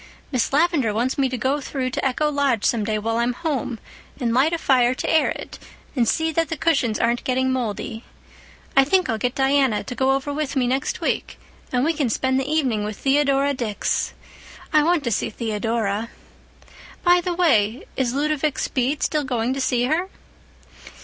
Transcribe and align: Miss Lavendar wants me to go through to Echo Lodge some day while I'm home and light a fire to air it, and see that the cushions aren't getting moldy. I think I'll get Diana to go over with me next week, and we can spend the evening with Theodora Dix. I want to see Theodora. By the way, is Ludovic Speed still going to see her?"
Miss 0.31 0.49
Lavendar 0.51 0.95
wants 0.95 1.19
me 1.19 1.29
to 1.29 1.37
go 1.37 1.61
through 1.61 1.91
to 1.91 2.03
Echo 2.03 2.27
Lodge 2.31 2.63
some 2.65 2.83
day 2.83 2.97
while 2.97 3.17
I'm 3.17 3.33
home 3.33 3.77
and 4.19 4.33
light 4.33 4.51
a 4.51 4.57
fire 4.57 4.95
to 4.95 5.07
air 5.07 5.29
it, 5.35 5.59
and 5.95 6.07
see 6.07 6.31
that 6.31 6.49
the 6.49 6.57
cushions 6.57 6.97
aren't 6.97 7.23
getting 7.23 7.51
moldy. 7.51 8.03
I 8.75 8.83
think 8.83 9.07
I'll 9.11 9.19
get 9.19 9.35
Diana 9.35 9.83
to 9.83 9.93
go 9.93 10.13
over 10.13 10.33
with 10.33 10.55
me 10.55 10.65
next 10.65 11.01
week, 11.01 11.37
and 11.71 11.85
we 11.85 11.93
can 11.93 12.09
spend 12.09 12.39
the 12.39 12.51
evening 12.51 12.83
with 12.83 12.97
Theodora 12.97 13.53
Dix. 13.53 14.15
I 14.73 14.81
want 14.81 15.03
to 15.03 15.11
see 15.11 15.29
Theodora. 15.29 16.09
By 17.03 17.21
the 17.21 17.35
way, 17.35 17.85
is 17.95 18.11
Ludovic 18.15 18.57
Speed 18.57 19.03
still 19.03 19.23
going 19.23 19.53
to 19.53 19.61
see 19.61 19.83
her?" 19.83 20.07